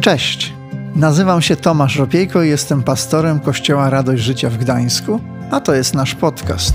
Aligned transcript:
Cześć, 0.00 0.52
nazywam 0.96 1.42
się 1.42 1.56
Tomasz 1.56 1.96
Ropiejko 1.96 2.42
i 2.42 2.48
jestem 2.48 2.82
pastorem 2.82 3.40
Kościoła 3.40 3.90
Radość 3.90 4.22
Życia 4.22 4.50
w 4.50 4.56
Gdańsku, 4.56 5.20
a 5.50 5.60
to 5.60 5.74
jest 5.74 5.94
nasz 5.94 6.14
podcast. 6.14 6.74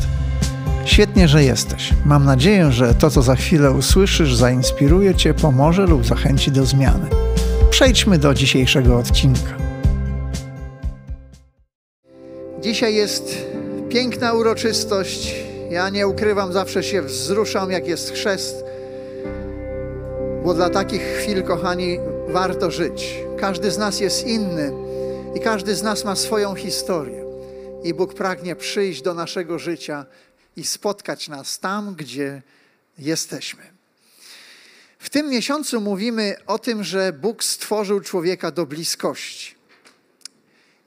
Świetnie, 0.85 1.27
że 1.27 1.43
jesteś. 1.43 1.89
Mam 2.05 2.25
nadzieję, 2.25 2.71
że 2.71 2.95
to, 2.95 3.09
co 3.09 3.21
za 3.21 3.35
chwilę 3.35 3.71
usłyszysz, 3.71 4.35
zainspiruje 4.35 5.15
Cię, 5.15 5.33
pomoże 5.33 5.85
lub 5.85 6.05
zachęci 6.05 6.51
do 6.51 6.65
zmiany. 6.65 7.09
Przejdźmy 7.69 8.17
do 8.17 8.33
dzisiejszego 8.33 8.97
odcinka. 8.97 9.57
Dzisiaj 12.61 12.95
jest 12.95 13.47
piękna 13.89 14.33
uroczystość. 14.33 15.35
Ja 15.71 15.89
nie 15.89 16.07
ukrywam, 16.07 16.53
zawsze 16.53 16.83
się 16.83 17.01
wzruszam, 17.01 17.71
jak 17.71 17.87
jest 17.87 18.11
chrzest, 18.11 18.63
bo 20.45 20.53
dla 20.53 20.69
takich 20.69 21.01
chwil, 21.01 21.43
kochani, 21.43 21.99
warto 22.27 22.71
żyć. 22.71 23.15
Każdy 23.39 23.71
z 23.71 23.77
nas 23.77 23.99
jest 23.99 24.27
inny 24.27 24.71
i 25.35 25.39
każdy 25.39 25.75
z 25.75 25.83
nas 25.83 26.03
ma 26.03 26.15
swoją 26.15 26.55
historię. 26.55 27.25
I 27.83 27.93
Bóg 27.93 28.13
pragnie 28.13 28.55
przyjść 28.55 29.01
do 29.01 29.13
naszego 29.13 29.59
życia 29.59 30.05
i 30.55 30.63
spotkać 30.63 31.27
nas 31.27 31.59
tam, 31.59 31.95
gdzie 31.95 32.41
jesteśmy. 32.97 33.63
W 34.99 35.09
tym 35.09 35.29
miesiącu 35.29 35.81
mówimy 35.81 36.35
o 36.47 36.59
tym, 36.59 36.83
że 36.83 37.13
Bóg 37.13 37.43
stworzył 37.43 37.99
człowieka 37.99 38.51
do 38.51 38.65
bliskości. 38.65 39.55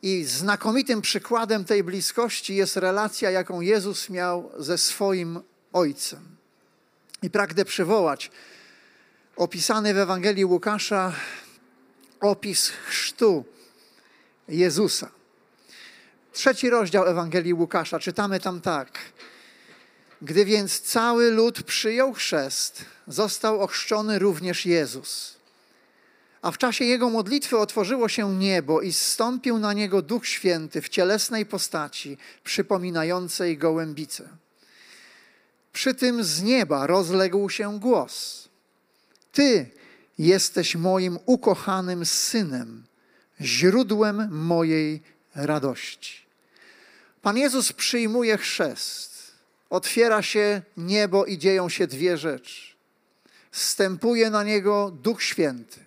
I 0.02 0.24
znakomitym 0.24 1.02
przykładem 1.02 1.65
tej 1.65 1.84
bliskości 1.84 2.55
jest 2.55 2.77
relacja, 2.77 3.30
jaką 3.30 3.60
Jezus 3.60 4.10
miał 4.10 4.51
ze 4.59 4.79
swoim 4.79 5.41
Ojcem. 5.73 6.37
I 7.23 7.30
pragnę 7.30 7.65
przywołać 7.65 8.30
opisany 9.36 9.95
w 9.95 9.98
Ewangelii 9.98 10.45
Łukasza 10.45 11.12
opis 12.20 12.68
chrztu 12.68 13.45
Jezusa. 14.48 15.10
Trzeci 16.32 16.70
rozdział 16.70 17.06
Ewangelii 17.06 17.54
Łukasza, 17.54 17.98
czytamy 17.98 18.40
tam 18.40 18.60
tak. 18.60 18.98
Gdy 20.23 20.45
więc 20.45 20.80
cały 20.80 21.30
lud 21.30 21.62
przyjął 21.62 22.12
chrzest, 22.12 22.84
został 23.06 23.60
ochrzczony 23.60 24.18
również 24.18 24.66
Jezus. 24.66 25.37
A 26.43 26.50
w 26.50 26.59
czasie 26.59 26.84
jego 26.84 27.10
modlitwy 27.10 27.59
otworzyło 27.59 28.09
się 28.09 28.34
niebo 28.34 28.80
i 28.80 28.93
zstąpił 28.93 29.59
na 29.59 29.73
niego 29.73 30.02
Duch 30.02 30.26
Święty 30.26 30.82
w 30.82 30.88
cielesnej 30.88 31.46
postaci, 31.46 32.18
przypominającej 32.45 33.59
gołębicę. 33.59 34.28
Przy 35.73 35.95
tym 35.95 36.24
z 36.24 36.43
nieba 36.43 36.87
rozległ 36.87 37.50
się 37.50 37.80
głos: 37.80 38.46
Ty 39.37 39.70
jesteś 40.18 40.76
moim 40.76 41.18
ukochanym 41.26 42.06
synem, 42.06 42.84
źródłem 43.40 44.28
mojej 44.30 45.02
radości. 45.34 46.26
Pan 47.23 47.37
Jezus 47.37 47.73
przyjmuje 47.73 48.38
chrzest. 48.38 49.32
Otwiera 49.70 50.23
się 50.23 50.62
niebo 50.76 51.24
i 51.24 51.38
dzieją 51.38 51.68
się 51.68 51.87
dwie 51.87 52.18
rzeczy. 52.18 52.74
Stępuje 53.52 54.30
na 54.30 54.43
niego 54.43 54.90
Duch 55.02 55.23
Święty 55.23 55.80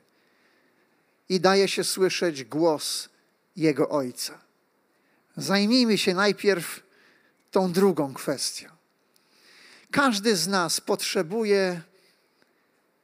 i 1.30 1.39
daje 1.39 1.67
się 1.67 1.84
słyszeć 1.84 2.44
głos 2.44 3.09
Jego 3.56 3.89
Ojca. 3.89 4.39
Zajmijmy 5.38 5.97
się 5.97 6.13
najpierw 6.13 6.84
tą 7.52 7.72
drugą 7.72 8.13
kwestią. 8.13 8.69
Każdy 9.91 10.36
z 10.36 10.47
nas 10.47 10.81
potrzebuje 10.81 11.89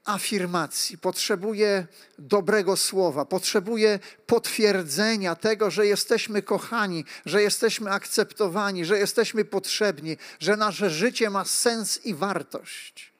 afirmacji, 0.05 0.97
potrzebuje 0.97 1.87
dobrego 2.19 2.77
słowa, 2.77 3.25
potrzebuje 3.25 3.99
potwierdzenia 4.25 5.35
tego, 5.35 5.71
że 5.71 5.87
jesteśmy 5.87 6.41
kochani, 6.41 7.05
że 7.25 7.41
jesteśmy 7.41 7.91
akceptowani, 7.91 8.85
że 8.85 8.99
jesteśmy 8.99 9.45
potrzebni, 9.45 10.17
że 10.39 10.57
nasze 10.57 10.89
życie 10.89 11.29
ma 11.29 11.45
sens 11.45 12.05
i 12.05 12.13
wartość. 12.13 13.13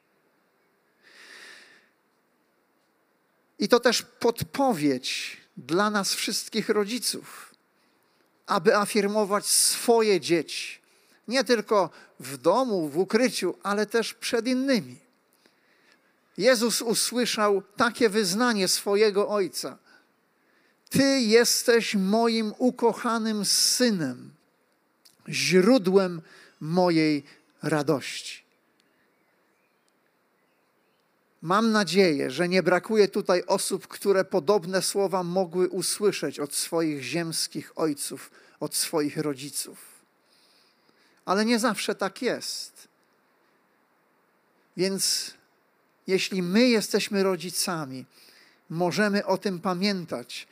I 3.58 3.68
to 3.68 3.80
też 3.80 4.02
podpowiedź 4.02 5.36
dla 5.56 5.90
nas 5.90 6.14
wszystkich 6.14 6.68
rodziców, 6.68 7.54
aby 8.46 8.76
afirmować 8.76 9.46
swoje 9.46 10.20
dzieci, 10.20 10.80
nie 11.28 11.44
tylko 11.44 11.90
w 12.20 12.36
domu, 12.36 12.88
w 12.88 12.98
ukryciu, 12.98 13.54
ale 13.62 13.86
też 13.86 14.14
przed 14.14 14.46
innymi. 14.46 15.05
Jezus 16.36 16.82
usłyszał 16.82 17.62
takie 17.76 18.08
wyznanie 18.08 18.68
swojego 18.68 19.28
Ojca: 19.28 19.78
Ty 20.90 21.20
jesteś 21.20 21.94
moim 21.94 22.52
ukochanym 22.58 23.44
synem, 23.44 24.30
źródłem 25.28 26.22
mojej 26.60 27.24
radości. 27.62 28.46
Mam 31.42 31.72
nadzieję, 31.72 32.30
że 32.30 32.48
nie 32.48 32.62
brakuje 32.62 33.08
tutaj 33.08 33.42
osób, 33.46 33.88
które 33.88 34.24
podobne 34.24 34.82
słowa 34.82 35.22
mogły 35.22 35.68
usłyszeć 35.68 36.40
od 36.40 36.54
swoich 36.54 37.02
ziemskich 37.02 37.72
ojców, 37.78 38.30
od 38.60 38.74
swoich 38.74 39.16
rodziców. 39.16 39.78
Ale 41.24 41.44
nie 41.44 41.58
zawsze 41.58 41.94
tak 41.94 42.22
jest. 42.22 42.88
Więc 44.76 45.34
jeśli 46.06 46.42
my 46.42 46.68
jesteśmy 46.68 47.22
rodzicami, 47.22 48.04
możemy 48.70 49.26
o 49.26 49.38
tym 49.38 49.60
pamiętać, 49.60 50.48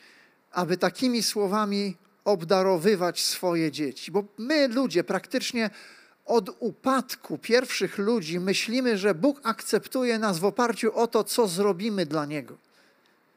aby 0.50 0.76
takimi 0.76 1.22
słowami 1.22 1.96
obdarowywać 2.24 3.24
swoje 3.24 3.72
dzieci. 3.72 4.12
Bo 4.12 4.24
my, 4.38 4.68
ludzie, 4.68 5.04
praktycznie 5.04 5.70
od 6.24 6.56
upadku 6.58 7.38
pierwszych 7.38 7.98
ludzi 7.98 8.40
myślimy, 8.40 8.98
że 8.98 9.14
Bóg 9.14 9.40
akceptuje 9.42 10.18
nas 10.18 10.38
w 10.38 10.44
oparciu 10.44 10.94
o 10.94 11.06
to, 11.06 11.24
co 11.24 11.48
zrobimy 11.48 12.06
dla 12.06 12.26
Niego. 12.26 12.56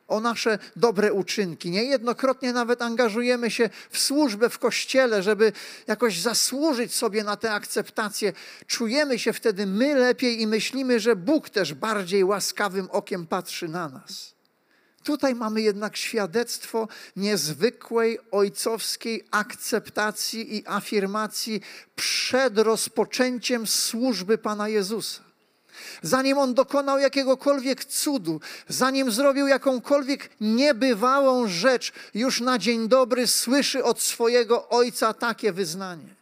O 0.08 0.20
nasze 0.20 0.60
dobre 0.76 1.14
uczynki. 1.14 1.72
Niejednokrotnie 1.72 2.54
nawet 2.54 2.82
angażujemy 2.82 3.52
się 3.52 3.70
w 3.90 3.98
służbę 3.98 4.50
w 4.50 4.60
kościele, 4.60 5.24
żeby 5.24 5.52
jakoś 5.88 6.22
zasłużyć 6.22 6.96
sobie 6.96 7.24
na 7.24 7.38
tę 7.38 7.54
akceptację. 7.54 8.34
Czujemy 8.68 9.20
się 9.20 9.34
wtedy 9.34 9.66
my 9.66 9.96
lepiej 9.96 10.42
i 10.42 10.48
myślimy, 10.48 11.00
że 11.00 11.16
Bóg 11.16 11.50
też 11.50 11.74
bardziej 11.74 12.24
łaskawym 12.24 12.88
okiem 12.92 13.28
patrzy 13.28 13.68
na 13.68 13.90
nas. 13.90 14.38
Tutaj 15.04 15.36
mamy 15.36 15.62
jednak 15.62 15.98
świadectwo 15.98 16.88
niezwykłej 17.16 18.20
ojcowskiej 18.32 19.24
akceptacji 19.32 20.56
i 20.56 20.64
afirmacji 20.68 21.62
przed 21.96 22.58
rozpoczęciem 22.58 23.68
służby 23.68 24.38
Pana 24.38 24.70
Jezusa. 24.70 25.27
Zanim 26.02 26.38
on 26.38 26.54
dokonał 26.54 27.00
jakiegokolwiek 27.00 27.86
cudu, 27.86 28.42
zanim 28.68 29.12
zrobił 29.12 29.48
jakąkolwiek 29.48 30.30
niebywałą 30.42 31.48
rzecz, 31.48 31.94
już 32.14 32.42
na 32.42 32.58
dzień 32.58 32.88
dobry 32.88 33.28
słyszy 33.28 33.84
od 33.84 34.02
swojego 34.02 34.70
ojca 34.70 35.14
takie 35.14 35.54
wyznanie. 35.54 36.18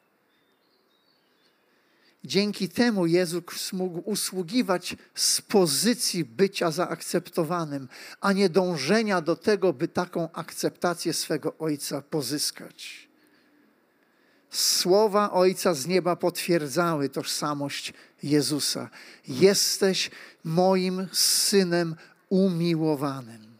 Dzięki 2.25 2.69
temu 2.69 3.05
Jezus 3.05 3.73
mógł 3.73 4.09
usługiwać 4.09 4.95
z 5.15 5.41
pozycji 5.41 6.25
bycia 6.25 6.71
zaakceptowanym, 6.71 7.87
a 8.21 8.33
nie 8.33 8.49
dążenia 8.49 9.21
do 9.21 9.35
tego, 9.35 9.73
by 9.73 9.87
taką 9.87 10.31
akceptację 10.31 11.13
swego 11.13 11.57
Ojca 11.59 12.01
pozyskać. 12.01 13.07
Słowa 14.55 15.31
Ojca 15.31 15.73
z 15.73 15.87
nieba 15.87 16.15
potwierdzały 16.15 17.09
tożsamość 17.09 17.93
Jezusa. 18.23 18.89
Jesteś 19.27 20.11
moim 20.43 21.07
synem 21.11 21.95
umiłowanym. 22.29 23.57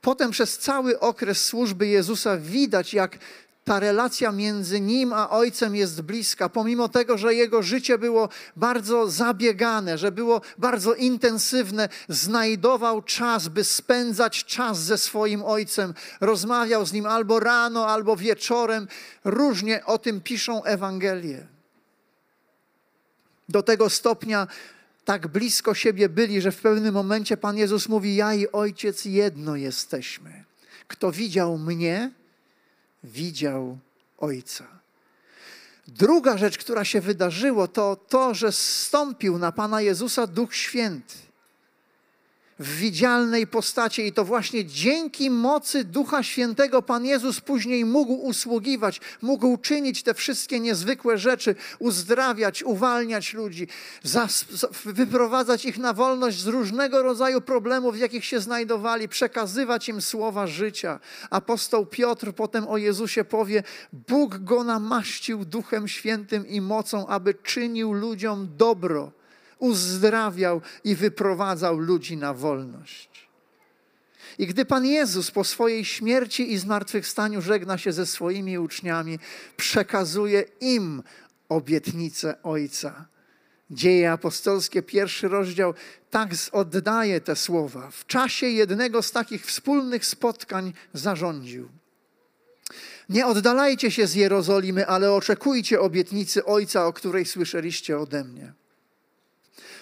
Potem 0.00 0.30
przez 0.30 0.58
cały 0.58 1.00
okres 1.00 1.44
służby 1.44 1.86
Jezusa 1.86 2.36
widać, 2.36 2.94
jak 2.94 3.18
ta 3.66 3.80
relacja 3.80 4.32
między 4.32 4.80
nim 4.80 5.12
a 5.12 5.30
ojcem 5.30 5.76
jest 5.76 6.02
bliska, 6.02 6.48
pomimo 6.48 6.88
tego, 6.88 7.18
że 7.18 7.34
jego 7.34 7.62
życie 7.62 7.98
było 7.98 8.28
bardzo 8.56 9.10
zabiegane, 9.10 9.98
że 9.98 10.12
było 10.12 10.40
bardzo 10.58 10.94
intensywne, 10.94 11.88
znajdował 12.08 13.02
czas, 13.02 13.48
by 13.48 13.64
spędzać 13.64 14.44
czas 14.44 14.78
ze 14.78 14.98
swoim 14.98 15.44
ojcem. 15.44 15.94
Rozmawiał 16.20 16.86
z 16.86 16.92
nim 16.92 17.06
albo 17.06 17.40
rano, 17.40 17.88
albo 17.88 18.16
wieczorem. 18.16 18.88
Różnie 19.24 19.84
o 19.84 19.98
tym 19.98 20.20
piszą 20.20 20.64
Ewangelie. 20.64 21.46
Do 23.48 23.62
tego 23.62 23.90
stopnia 23.90 24.46
tak 25.04 25.26
blisko 25.26 25.74
siebie 25.74 26.08
byli, 26.08 26.40
że 26.40 26.52
w 26.52 26.60
pewnym 26.60 26.94
momencie 26.94 27.36
Pan 27.36 27.56
Jezus 27.56 27.88
mówi: 27.88 28.16
Ja 28.16 28.34
i 28.34 28.48
ojciec 28.48 29.04
jedno 29.04 29.56
jesteśmy. 29.56 30.44
Kto 30.88 31.12
widział 31.12 31.58
mnie, 31.58 32.10
widział 33.06 33.78
Ojca. 34.18 34.64
Druga 35.88 36.38
rzecz, 36.38 36.58
która 36.58 36.84
się 36.84 37.00
wydarzyło, 37.00 37.68
to 37.68 37.96
to, 37.96 38.34
że 38.34 38.52
zstąpił 38.52 39.38
na 39.38 39.52
Pana 39.52 39.80
Jezusa 39.80 40.26
Duch 40.26 40.54
Święty. 40.54 41.14
W 42.58 42.76
widzialnej 42.76 43.46
postaci 43.46 44.06
i 44.06 44.12
to 44.12 44.24
właśnie 44.24 44.64
dzięki 44.64 45.30
mocy 45.30 45.84
Ducha 45.84 46.22
Świętego 46.22 46.82
Pan 46.82 47.04
Jezus 47.04 47.40
później 47.40 47.84
mógł 47.84 48.12
usługiwać, 48.12 49.00
mógł 49.22 49.56
czynić 49.56 50.02
te 50.02 50.14
wszystkie 50.14 50.60
niezwykłe 50.60 51.18
rzeczy, 51.18 51.54
uzdrawiać, 51.78 52.62
uwalniać 52.62 53.34
ludzi, 53.34 53.68
wyprowadzać 54.84 55.64
ich 55.64 55.78
na 55.78 55.92
wolność 55.92 56.40
z 56.40 56.46
różnego 56.46 57.02
rodzaju 57.02 57.40
problemów, 57.40 57.94
w 57.94 57.98
jakich 57.98 58.24
się 58.24 58.40
znajdowali, 58.40 59.08
przekazywać 59.08 59.88
im 59.88 60.02
słowa 60.02 60.46
życia. 60.46 61.00
Apostoł 61.30 61.86
Piotr 61.86 62.32
potem 62.32 62.68
o 62.68 62.76
Jezusie 62.76 63.24
powie: 63.24 63.62
Bóg 63.92 64.38
go 64.38 64.64
namaścił 64.64 65.44
Duchem 65.44 65.88
Świętym 65.88 66.46
i 66.46 66.60
mocą, 66.60 67.06
aby 67.06 67.34
czynił 67.34 67.92
ludziom 67.92 68.48
dobro 68.56 69.12
uzdrawiał 69.58 70.60
i 70.84 70.94
wyprowadzał 70.94 71.78
ludzi 71.78 72.16
na 72.16 72.34
wolność. 72.34 73.28
I 74.38 74.46
gdy 74.46 74.64
Pan 74.64 74.86
Jezus 74.86 75.30
po 75.30 75.44
swojej 75.44 75.84
śmierci 75.84 76.52
i 76.52 76.58
zmartwychwstaniu 76.58 77.42
żegna 77.42 77.78
się 77.78 77.92
ze 77.92 78.06
swoimi 78.06 78.58
uczniami, 78.58 79.18
przekazuje 79.56 80.44
im 80.60 81.02
obietnicę 81.48 82.42
Ojca. 82.42 83.06
Dzieje 83.70 84.12
apostolskie, 84.12 84.82
pierwszy 84.82 85.28
rozdział, 85.28 85.74
tak 86.10 86.30
oddaje 86.52 87.20
te 87.20 87.36
słowa. 87.36 87.90
W 87.90 88.06
czasie 88.06 88.46
jednego 88.46 89.02
z 89.02 89.12
takich 89.12 89.46
wspólnych 89.46 90.06
spotkań 90.06 90.72
zarządził. 90.92 91.68
Nie 93.08 93.26
oddalajcie 93.26 93.90
się 93.90 94.06
z 94.06 94.14
Jerozolimy, 94.14 94.86
ale 94.86 95.12
oczekujcie 95.12 95.80
obietnicy 95.80 96.44
Ojca, 96.44 96.86
o 96.86 96.92
której 96.92 97.24
słyszeliście 97.26 97.98
ode 97.98 98.24
mnie. 98.24 98.52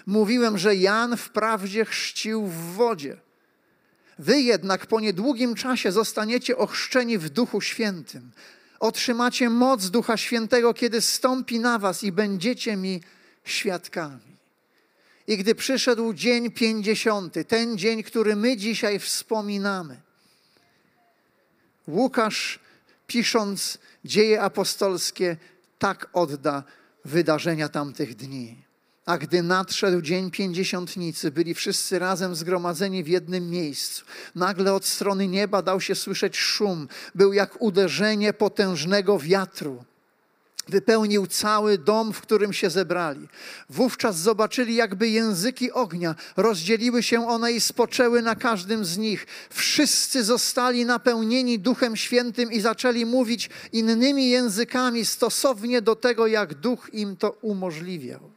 Mówiłem, 0.06 0.58
że 0.58 0.76
Jan 0.76 1.16
wprawdzie 1.16 1.84
chrzcił 1.84 2.46
w 2.46 2.74
wodzie. 2.74 3.16
Wy 4.18 4.40
jednak 4.40 4.86
po 4.86 5.00
niedługim 5.00 5.54
czasie 5.54 5.92
zostaniecie 5.92 6.56
ochrzczeni 6.56 7.18
w 7.18 7.28
Duchu 7.28 7.60
Świętym. 7.60 8.30
Otrzymacie 8.80 9.50
moc 9.50 9.90
Ducha 9.90 10.16
Świętego, 10.16 10.74
kiedy 10.74 11.00
stąpi 11.00 11.60
na 11.60 11.78
was 11.78 12.04
i 12.04 12.12
będziecie 12.12 12.76
mi 12.76 13.00
świadkami. 13.44 14.34
I 15.26 15.36
gdy 15.36 15.54
przyszedł 15.54 16.12
dzień 16.12 16.50
pięćdziesiąty, 16.50 17.44
ten 17.44 17.78
dzień, 17.78 18.02
który 18.02 18.36
my 18.36 18.56
dzisiaj 18.56 18.98
wspominamy, 18.98 20.00
Łukasz, 21.88 22.58
pisząc 23.06 23.78
dzieje 24.04 24.42
apostolskie, 24.42 25.36
tak 25.78 26.08
odda 26.12 26.62
wydarzenia 27.04 27.68
tamtych 27.68 28.14
dni. 28.14 28.64
A 29.06 29.18
gdy 29.18 29.42
nadszedł 29.42 30.00
dzień 30.00 30.30
pięćdziesiątnicy, 30.30 31.30
byli 31.30 31.54
wszyscy 31.54 31.98
razem 31.98 32.34
zgromadzeni 32.34 33.04
w 33.04 33.08
jednym 33.08 33.50
miejscu. 33.50 34.04
Nagle 34.34 34.74
od 34.74 34.86
strony 34.86 35.28
nieba 35.28 35.62
dał 35.62 35.80
się 35.80 35.94
słyszeć 35.94 36.36
szum. 36.36 36.88
Był 37.14 37.32
jak 37.32 37.62
uderzenie 37.62 38.32
potężnego 38.32 39.18
wiatru. 39.18 39.84
Wypełnił 40.68 41.26
cały 41.26 41.78
dom, 41.78 42.12
w 42.12 42.20
którym 42.20 42.52
się 42.52 42.70
zebrali. 42.70 43.28
Wówczas 43.70 44.16
zobaczyli, 44.16 44.74
jakby 44.74 45.08
języki 45.08 45.72
ognia. 45.72 46.14
Rozdzieliły 46.36 47.02
się 47.02 47.28
one 47.28 47.52
i 47.52 47.60
spoczęły 47.60 48.22
na 48.22 48.34
każdym 48.34 48.84
z 48.84 48.98
nich. 48.98 49.26
Wszyscy 49.50 50.24
zostali 50.24 50.84
napełnieni 50.84 51.58
Duchem 51.58 51.96
Świętym 51.96 52.52
i 52.52 52.60
zaczęli 52.60 53.06
mówić 53.06 53.50
innymi 53.72 54.30
językami 54.30 55.04
stosownie 55.04 55.82
do 55.82 55.96
tego, 55.96 56.26
jak 56.26 56.54
Duch 56.54 56.90
im 56.92 57.16
to 57.16 57.30
umożliwiał. 57.30 58.33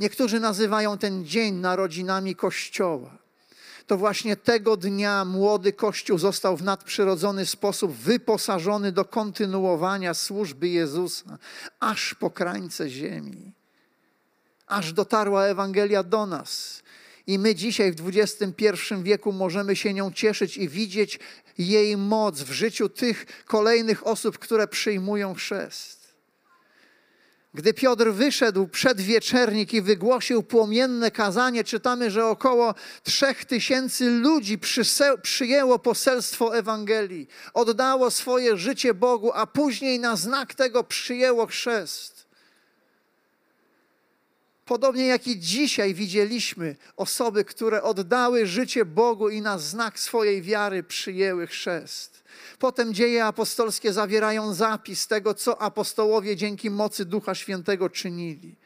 Niektórzy 0.00 0.40
nazywają 0.40 0.98
ten 0.98 1.24
dzień 1.24 1.54
narodzinami 1.54 2.34
Kościoła. 2.34 3.18
To 3.86 3.96
właśnie 3.96 4.36
tego 4.36 4.76
dnia 4.76 5.24
młody 5.24 5.72
Kościół 5.72 6.18
został 6.18 6.56
w 6.56 6.62
nadprzyrodzony 6.62 7.46
sposób 7.46 7.92
wyposażony 7.92 8.92
do 8.92 9.04
kontynuowania 9.04 10.14
służby 10.14 10.68
Jezusa 10.68 11.38
aż 11.80 12.14
po 12.14 12.30
krańce 12.30 12.88
ziemi. 12.88 13.52
Aż 14.66 14.92
dotarła 14.92 15.44
Ewangelia 15.44 16.02
do 16.02 16.26
nas. 16.26 16.82
I 17.26 17.38
my 17.38 17.54
dzisiaj 17.54 17.92
w 17.92 18.08
XXI 18.08 18.94
wieku 19.02 19.32
możemy 19.32 19.76
się 19.76 19.94
nią 19.94 20.12
cieszyć 20.12 20.56
i 20.56 20.68
widzieć 20.68 21.18
jej 21.58 21.96
moc 21.96 22.40
w 22.40 22.52
życiu 22.52 22.88
tych 22.88 23.44
kolejnych 23.46 24.06
osób, 24.06 24.38
które 24.38 24.68
przyjmują 24.68 25.34
chrzest. 25.34 25.99
Gdy 27.54 27.74
Piotr 27.74 28.10
wyszedł 28.10 28.68
przed 28.68 29.00
wieczernik 29.00 29.74
i 29.74 29.82
wygłosił 29.82 30.42
płomienne 30.42 31.10
kazanie, 31.10 31.64
czytamy, 31.64 32.10
że 32.10 32.26
około 32.26 32.74
trzech 33.02 33.44
tysięcy 33.44 34.10
ludzi 34.10 34.58
przyjęło 35.22 35.78
poselstwo 35.78 36.56
Ewangelii, 36.56 37.28
oddało 37.54 38.10
swoje 38.10 38.56
życie 38.56 38.94
Bogu, 38.94 39.32
a 39.34 39.46
później 39.46 40.00
na 40.00 40.16
znak 40.16 40.54
tego 40.54 40.84
przyjęło 40.84 41.46
chrzest. 41.46 42.26
Podobnie 44.64 45.06
jak 45.06 45.26
i 45.26 45.40
dzisiaj 45.40 45.94
widzieliśmy 45.94 46.76
osoby, 46.96 47.44
które 47.44 47.82
oddały 47.82 48.46
życie 48.46 48.84
Bogu 48.84 49.28
i 49.28 49.42
na 49.42 49.58
znak 49.58 49.98
swojej 49.98 50.42
wiary 50.42 50.82
przyjęły 50.82 51.46
chrzest. 51.46 52.19
Potem 52.58 52.94
dzieje 52.94 53.24
apostolskie 53.24 53.92
zawierają 53.92 54.54
zapis 54.54 55.06
tego, 55.06 55.34
co 55.34 55.62
apostołowie 55.62 56.36
dzięki 56.36 56.70
mocy 56.70 57.04
Ducha 57.04 57.34
Świętego 57.34 57.90
czynili. 57.90 58.56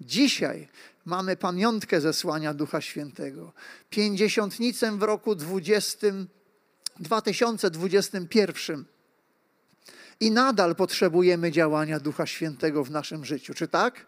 Dzisiaj 0.00 0.68
mamy 1.04 1.36
pamiątkę 1.36 2.00
zesłania 2.00 2.54
Ducha 2.54 2.80
Świętego. 2.80 3.52
Pięćdziesiątnicę 3.90 4.98
w 4.98 5.02
roku 5.02 5.34
20, 5.34 6.06
2021. 6.98 8.84
I 10.20 10.30
nadal 10.30 10.76
potrzebujemy 10.76 11.52
działania 11.52 12.00
Ducha 12.00 12.26
Świętego 12.26 12.84
w 12.84 12.90
naszym 12.90 13.24
życiu, 13.24 13.54
czy 13.54 13.68
tak? 13.68 14.06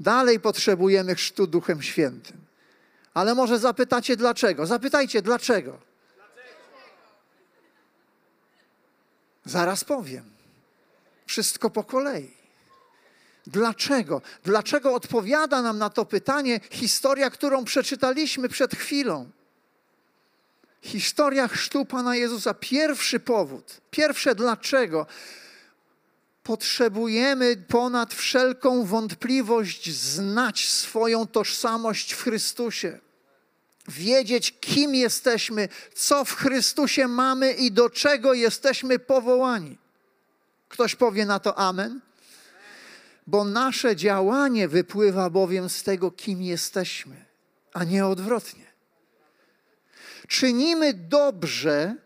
Dalej 0.00 0.40
potrzebujemy 0.40 1.14
chrztu 1.14 1.46
Duchem 1.46 1.82
Świętym. 1.82 2.36
Ale 3.14 3.34
może 3.34 3.58
zapytacie 3.58 4.16
dlaczego? 4.16 4.66
Zapytajcie 4.66 5.22
dlaczego. 5.22 5.87
Zaraz 9.48 9.84
powiem. 9.84 10.24
Wszystko 11.26 11.70
po 11.70 11.84
kolei. 11.84 12.30
Dlaczego? 13.46 14.22
Dlaczego 14.44 14.94
odpowiada 14.94 15.62
nam 15.62 15.78
na 15.78 15.90
to 15.90 16.04
pytanie 16.04 16.60
historia, 16.70 17.30
którą 17.30 17.64
przeczytaliśmy 17.64 18.48
przed 18.48 18.74
chwilą? 18.74 19.30
Historia 20.82 21.48
chrztu 21.48 21.84
Pana 21.84 22.16
Jezusa. 22.16 22.54
Pierwszy 22.54 23.20
powód, 23.20 23.80
pierwsze 23.90 24.34
dlaczego. 24.34 25.06
Potrzebujemy 26.42 27.56
ponad 27.68 28.14
wszelką 28.14 28.84
wątpliwość 28.84 29.90
znać 29.90 30.68
swoją 30.68 31.26
tożsamość 31.26 32.12
w 32.12 32.22
Chrystusie 32.22 32.98
wiedzieć, 33.88 34.54
kim 34.60 34.94
jesteśmy, 34.94 35.68
co 35.94 36.24
w 36.24 36.34
Chrystusie 36.34 37.08
mamy 37.08 37.52
i 37.52 37.72
do 37.72 37.90
czego 37.90 38.34
jesteśmy 38.34 38.98
powołani. 38.98 39.78
Ktoś 40.68 40.94
powie 40.94 41.26
na 41.26 41.38
to 41.38 41.58
Amen? 41.58 42.00
Bo 43.26 43.44
nasze 43.44 43.96
działanie 43.96 44.68
wypływa 44.68 45.30
bowiem 45.30 45.68
z 45.68 45.82
tego, 45.82 46.10
kim 46.10 46.42
jesteśmy, 46.42 47.24
a 47.72 47.84
nie 47.84 48.06
odwrotnie. 48.06 48.64
Czynimy 50.28 50.94
dobrze, 50.94 51.96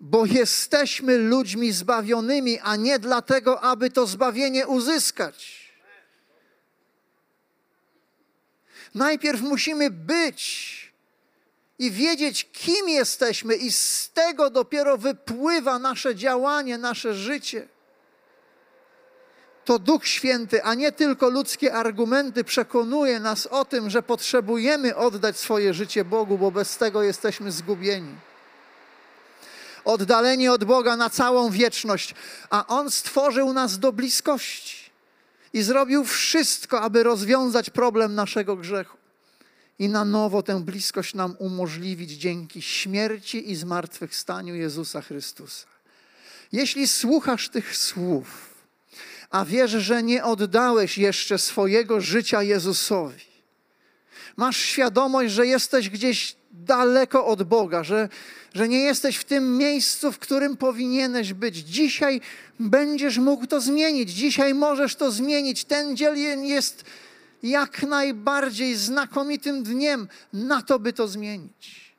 bo 0.00 0.26
jesteśmy 0.26 1.18
ludźmi 1.18 1.72
zbawionymi, 1.72 2.58
a 2.58 2.76
nie 2.76 2.98
dlatego, 2.98 3.60
aby 3.60 3.90
to 3.90 4.06
zbawienie 4.06 4.66
uzyskać. 4.66 5.70
Najpierw 8.94 9.40
musimy 9.40 9.90
być 9.90 10.79
i 11.80 11.90
wiedzieć, 11.90 12.48
kim 12.52 12.88
jesteśmy, 12.88 13.56
i 13.56 13.72
z 13.72 14.10
tego 14.14 14.50
dopiero 14.50 14.98
wypływa 14.98 15.78
nasze 15.78 16.14
działanie, 16.14 16.78
nasze 16.78 17.14
życie. 17.14 17.68
To 19.64 19.78
Duch 19.78 20.06
Święty, 20.06 20.64
a 20.64 20.74
nie 20.74 20.92
tylko 20.92 21.28
ludzkie 21.28 21.74
argumenty, 21.74 22.44
przekonuje 22.44 23.20
nas 23.20 23.46
o 23.46 23.64
tym, 23.64 23.90
że 23.90 24.02
potrzebujemy 24.02 24.96
oddać 24.96 25.38
swoje 25.38 25.74
życie 25.74 26.04
Bogu, 26.04 26.38
bo 26.38 26.50
bez 26.50 26.76
tego 26.76 27.02
jesteśmy 27.02 27.52
zgubieni. 27.52 28.14
Oddaleni 29.84 30.48
od 30.48 30.64
Boga 30.64 30.96
na 30.96 31.10
całą 31.10 31.50
wieczność, 31.50 32.14
a 32.50 32.66
On 32.66 32.90
stworzył 32.90 33.52
nas 33.52 33.78
do 33.78 33.92
bliskości 33.92 34.90
i 35.52 35.62
zrobił 35.62 36.04
wszystko, 36.04 36.80
aby 36.80 37.02
rozwiązać 37.02 37.70
problem 37.70 38.14
naszego 38.14 38.56
grzechu 38.56 38.99
i 39.80 39.88
na 39.88 40.04
nowo 40.04 40.42
tę 40.42 40.60
bliskość 40.60 41.14
nam 41.14 41.36
umożliwić 41.38 42.10
dzięki 42.10 42.62
śmierci 42.62 43.50
i 43.50 43.56
zmartwychwstaniu 43.56 44.54
Jezusa 44.54 45.02
Chrystusa. 45.02 45.66
Jeśli 46.52 46.88
słuchasz 46.88 47.48
tych 47.48 47.76
słów, 47.76 48.54
a 49.30 49.44
wiesz, 49.44 49.70
że 49.70 50.02
nie 50.02 50.24
oddałeś 50.24 50.98
jeszcze 50.98 51.38
swojego 51.38 52.00
życia 52.00 52.42
Jezusowi, 52.42 53.30
Masz 54.36 54.56
świadomość, 54.56 55.32
że 55.32 55.46
jesteś 55.46 55.90
gdzieś 55.90 56.36
daleko 56.52 57.26
od 57.26 57.42
Boga, 57.42 57.84
że, 57.84 58.08
że 58.54 58.68
nie 58.68 58.78
jesteś 58.78 59.16
w 59.16 59.24
tym 59.24 59.58
miejscu, 59.58 60.12
w 60.12 60.18
którym 60.18 60.56
powinieneś 60.56 61.32
być. 61.32 61.56
Dzisiaj 61.56 62.20
będziesz 62.60 63.18
mógł 63.18 63.46
to 63.46 63.60
zmienić. 63.60 64.10
Dzisiaj 64.10 64.54
możesz 64.54 64.96
to 64.96 65.10
zmienić. 65.10 65.64
Ten 65.64 65.96
dzień 65.96 66.46
jest 66.46 66.84
jak 67.42 67.82
najbardziej 67.82 68.76
znakomitym 68.76 69.62
dniem 69.62 70.08
na 70.32 70.62
to, 70.62 70.78
by 70.78 70.92
to 70.92 71.08
zmienić. 71.08 71.90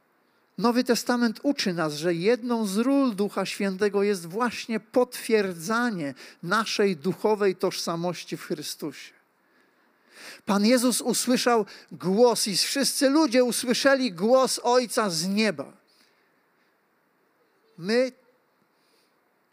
Nowy 0.58 0.84
Testament 0.84 1.40
uczy 1.44 1.74
nas, 1.74 1.94
że 1.94 2.14
jedną 2.14 2.66
z 2.66 2.78
ról 2.78 3.16
Ducha 3.16 3.46
Świętego 3.46 4.04
jest 4.04 4.26
właśnie 4.26 4.80
potwierdzanie 4.80 6.14
naszej 6.44 6.98
duchowej 6.98 7.56
tożsamości 7.56 8.38
w 8.38 8.46
Chrystusie. 8.46 9.14
Pan 10.46 10.66
Jezus 10.66 11.02
usłyszał 11.02 11.66
głos 11.92 12.48
i 12.48 12.58
wszyscy 12.58 13.10
ludzie 13.10 13.44
usłyszeli 13.44 14.12
głos 14.12 14.60
Ojca 14.64 15.10
z 15.10 15.28
nieba. 15.28 15.74
My 17.78 18.12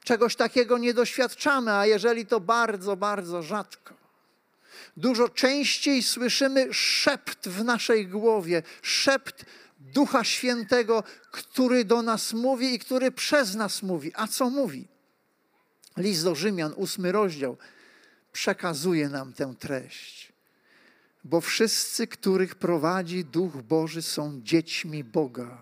czegoś 0.04 0.36
takiego 0.36 0.78
nie 0.78 0.94
doświadczamy, 0.94 1.72
a 1.72 1.86
jeżeli 1.86 2.26
to 2.26 2.40
bardzo, 2.40 2.96
bardzo 2.96 3.42
rzadko. 3.42 3.97
Dużo 4.96 5.28
częściej 5.28 6.02
słyszymy 6.02 6.74
szept 6.74 7.48
w 7.48 7.64
naszej 7.64 8.06
głowie, 8.06 8.62
szept 8.82 9.44
Ducha 9.80 10.24
Świętego, 10.24 11.04
który 11.30 11.84
do 11.84 12.02
nas 12.02 12.32
mówi 12.32 12.74
i 12.74 12.78
który 12.78 13.12
przez 13.12 13.54
nas 13.54 13.82
mówi. 13.82 14.12
A 14.14 14.26
co 14.26 14.50
mówi? 14.50 14.88
List 15.96 16.24
do 16.24 16.34
Rzymian, 16.34 16.72
ósmy 16.76 17.12
rozdział, 17.12 17.56
przekazuje 18.32 19.08
nam 19.08 19.32
tę 19.32 19.54
treść. 19.58 20.32
Bo 21.24 21.40
wszyscy, 21.40 22.06
których 22.06 22.54
prowadzi 22.54 23.24
Duch 23.24 23.62
Boży, 23.62 24.02
są 24.02 24.40
dziećmi 24.42 25.04
Boga. 25.04 25.58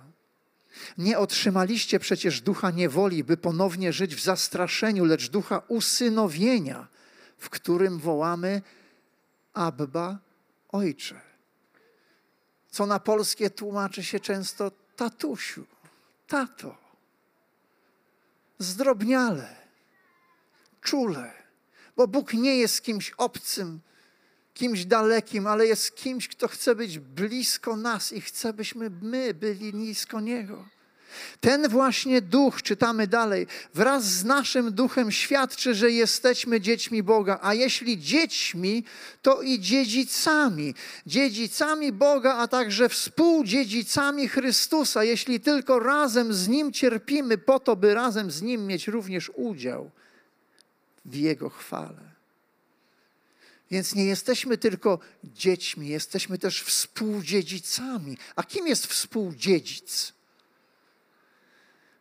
Nie 0.99 1.19
otrzymaliście 1.19 1.99
przecież 1.99 2.41
ducha 2.41 2.71
niewoli, 2.71 3.25
by 3.25 3.37
ponownie 3.37 3.93
żyć 3.93 4.15
w 4.15 4.23
zastraszeniu, 4.23 5.05
lecz 5.05 5.31
ducha 5.31 5.63
usynowienia, 5.69 6.89
w 7.39 7.51
którym 7.51 7.99
wołamy 7.99 8.63
Abba, 9.57 10.19
Ojcze 10.69 11.21
co 12.77 12.87
na 12.87 13.01
polskie 13.01 13.51
tłumaczy 13.51 14.05
się 14.05 14.21
często 14.21 14.71
tatusiu, 14.97 15.65
tato. 16.27 16.77
Zdrobniale, 18.59 19.57
czule, 20.81 21.33
bo 21.97 22.09
Bóg 22.09 22.33
nie 22.35 22.57
jest 22.57 22.83
kimś 22.83 23.11
obcym, 23.11 23.81
kimś 24.55 24.85
dalekim, 24.85 25.47
ale 25.47 25.67
jest 25.67 25.97
kimś, 25.97 26.29
kto 26.29 26.49
chce 26.49 26.75
być 26.75 26.99
blisko 26.99 27.77
nas 27.77 28.13
i 28.13 28.21
chce, 28.21 28.53
byśmy 28.53 28.91
my 28.91 29.35
byli 29.35 29.73
blisko 29.73 30.21
Niego. 30.21 30.69
Ten 31.41 31.69
właśnie 31.69 32.23
duch, 32.23 32.63
czytamy 32.63 33.07
dalej, 33.07 33.47
wraz 33.75 34.05
z 34.05 34.25
naszym 34.25 34.73
duchem 34.73 35.13
świadczy, 35.13 35.75
że 35.75 35.91
jesteśmy 35.91 36.61
dziećmi 36.61 37.03
Boga, 37.03 37.39
a 37.43 37.55
jeśli 37.55 37.99
dziećmi, 37.99 38.85
to 39.23 39.43
i 39.43 39.61
dziedzicami. 39.61 40.75
Dziedzicami 41.07 41.93
Boga, 41.93 42.35
a 42.35 42.49
także 42.49 42.89
współdziedzicami 42.89 44.29
Chrystusa, 44.29 45.05
jeśli 45.05 45.41
tylko 45.41 45.79
razem 45.79 46.35
z 46.35 46.49
Nim 46.49 46.73
cierpimy, 46.73 47.39
po 47.39 47.61
to, 47.61 47.77
by 47.77 47.95
razem 47.95 48.31
z 48.31 48.43
Nim 48.43 48.67
mieć 48.67 48.89
również 48.89 49.31
udział 49.35 49.91
w 51.05 51.15
Jego 51.15 51.51
chwale. 51.51 52.17
Więc 53.71 53.95
nie 53.95 54.05
jesteśmy 54.05 54.59
tylko 54.59 54.99
dziećmi, 55.25 55.89
jesteśmy 55.89 56.39
też 56.39 56.63
współdziedzicami. 56.63 58.19
A 58.37 58.43
kim 58.43 58.67
jest 58.67 58.87
współdziedzic? 58.87 60.13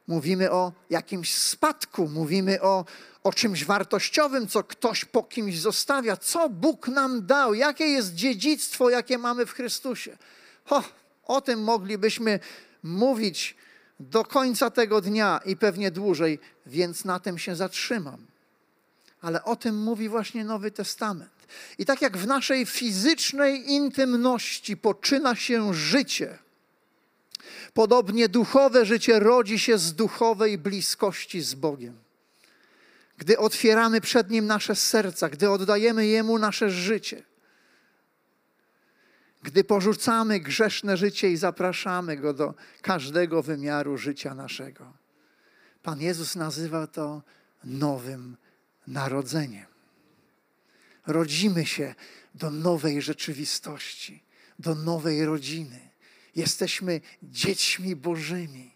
Mówimy 0.07 0.51
o 0.51 0.73
jakimś 0.89 1.33
spadku, 1.35 2.07
mówimy 2.07 2.61
o, 2.61 2.85
o 3.23 3.33
czymś 3.33 3.65
wartościowym, 3.65 4.47
co 4.47 4.63
ktoś 4.63 5.05
po 5.05 5.23
kimś 5.23 5.59
zostawia. 5.59 6.17
Co 6.17 6.49
Bóg 6.49 6.87
nam 6.87 7.25
dał? 7.25 7.53
Jakie 7.53 7.85
jest 7.85 8.13
dziedzictwo, 8.13 8.89
jakie 8.89 9.17
mamy 9.17 9.45
w 9.45 9.51
Chrystusie? 9.51 10.17
Ho, 10.65 10.83
o 11.23 11.41
tym 11.41 11.63
moglibyśmy 11.63 12.39
mówić 12.83 13.55
do 13.99 14.23
końca 14.23 14.69
tego 14.69 15.01
dnia 15.01 15.39
i 15.45 15.57
pewnie 15.57 15.91
dłużej, 15.91 16.39
więc 16.65 17.05
na 17.05 17.19
tym 17.19 17.37
się 17.37 17.55
zatrzymam. 17.55 18.27
Ale 19.21 19.43
o 19.43 19.55
tym 19.55 19.83
mówi 19.83 20.09
właśnie 20.09 20.43
Nowy 20.43 20.71
Testament. 20.71 21.31
I 21.77 21.85
tak 21.85 22.01
jak 22.01 22.17
w 22.17 22.27
naszej 22.27 22.65
fizycznej 22.65 23.71
intymności 23.71 24.77
poczyna 24.77 25.35
się 25.35 25.73
życie, 25.73 26.37
Podobnie 27.75 28.29
duchowe 28.29 28.85
życie 28.85 29.19
rodzi 29.19 29.59
się 29.59 29.77
z 29.77 29.93
duchowej 29.93 30.57
bliskości 30.57 31.41
z 31.41 31.55
Bogiem. 31.55 31.97
Gdy 33.17 33.37
otwieramy 33.37 34.01
przed 34.01 34.29
Nim 34.29 34.47
nasze 34.47 34.75
serca, 34.75 35.29
gdy 35.29 35.49
oddajemy 35.49 36.07
Jemu 36.07 36.39
nasze 36.39 36.69
życie, 36.69 37.23
gdy 39.43 39.63
porzucamy 39.63 40.39
grzeszne 40.39 40.97
życie 40.97 41.31
i 41.31 41.37
zapraszamy 41.37 42.17
Go 42.17 42.33
do 42.33 42.53
każdego 42.81 43.43
wymiaru 43.43 43.97
życia 43.97 44.35
naszego. 44.35 44.93
Pan 45.83 46.01
Jezus 46.01 46.35
nazywa 46.35 46.87
to 46.87 47.21
nowym 47.63 48.37
narodzeniem. 48.87 49.65
Rodzimy 51.07 51.65
się 51.65 51.95
do 52.35 52.51
nowej 52.51 53.01
rzeczywistości, 53.01 54.23
do 54.59 54.75
nowej 54.75 55.25
rodziny 55.25 55.94
jesteśmy 56.35 57.01
dziećmi 57.23 57.95
Bożymi. 57.95 58.71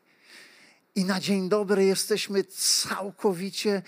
I 0.95 1.05
na 1.05 1.19
dzień 1.19 1.49
dobry 1.49 1.85
jesteśmy 1.85 2.43
całkowicie 2.43 3.81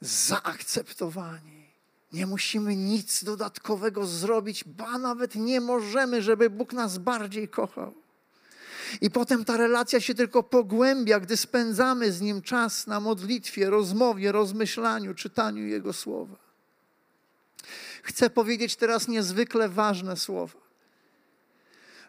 zaakceptowani. 0.00 1.64
Nie 2.12 2.26
musimy 2.26 2.76
nic 2.76 3.24
dodatkowego 3.24 4.06
zrobić, 4.06 4.64
ba 4.64 4.98
nawet 4.98 5.34
nie 5.34 5.60
możemy, 5.60 6.22
żeby 6.22 6.50
Bóg 6.50 6.72
nas 6.72 6.98
bardziej 6.98 7.48
kochał. 7.48 7.94
I 9.00 9.10
potem 9.10 9.44
ta 9.44 9.56
relacja 9.56 10.00
się 10.00 10.14
tylko 10.14 10.42
pogłębia, 10.42 11.20
gdy 11.20 11.36
spędzamy 11.36 12.12
z 12.12 12.20
Nim 12.20 12.42
czas 12.42 12.86
na 12.86 13.00
modlitwie, 13.00 13.70
rozmowie, 13.70 14.32
rozmyślaniu, 14.32 15.14
czytaniu 15.14 15.66
Jego 15.66 15.92
słowa. 15.92 16.36
Chcę 18.02 18.30
powiedzieć 18.30 18.76
teraz 18.76 19.08
niezwykle 19.08 19.68
ważne 19.68 20.16
słowa 20.16 20.63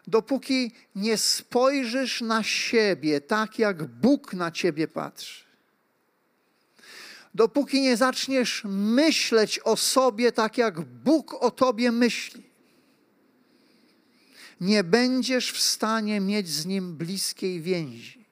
dopóki 0.06 0.72
nie 0.94 1.16
spojrzysz 1.16 2.20
na 2.20 2.42
siebie 2.42 3.20
tak, 3.20 3.58
jak 3.58 3.84
Bóg 3.84 4.34
na 4.34 4.50
ciebie 4.50 4.88
patrzy. 4.88 5.44
Dopóki 7.34 7.80
nie 7.80 7.96
zaczniesz 7.96 8.62
myśleć 8.64 9.60
o 9.64 9.76
sobie 9.76 10.32
tak, 10.32 10.58
jak 10.58 10.80
Bóg 10.80 11.34
o 11.34 11.50
tobie 11.50 11.92
myśli, 11.92 12.42
nie 14.60 14.84
będziesz 14.84 15.52
w 15.52 15.62
stanie 15.62 16.20
mieć 16.20 16.48
z 16.48 16.66
Nim 16.66 16.96
bliskiej 16.96 17.60
więzi 17.60 18.25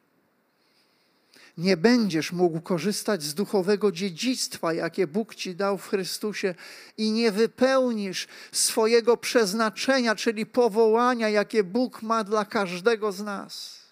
nie 1.58 1.76
będziesz 1.76 2.32
mógł 2.32 2.60
korzystać 2.60 3.22
z 3.22 3.34
duchowego 3.34 3.92
dziedzictwa, 3.92 4.72
jakie 4.72 5.06
Bóg 5.06 5.34
ci 5.34 5.54
dał 5.54 5.78
w 5.78 5.88
Chrystusie, 5.88 6.54
i 6.98 7.12
nie 7.12 7.32
wypełnisz 7.32 8.26
swojego 8.52 9.16
przeznaczenia, 9.16 10.14
czyli 10.14 10.46
powołania, 10.46 11.28
jakie 11.28 11.64
Bóg 11.64 12.02
ma 12.02 12.24
dla 12.24 12.44
każdego 12.44 13.12
z 13.12 13.22
nas. 13.22 13.84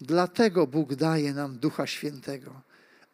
Dlatego 0.00 0.66
Bóg 0.66 0.94
daje 0.94 1.34
nam 1.34 1.58
Ducha 1.58 1.86
Świętego, 1.86 2.60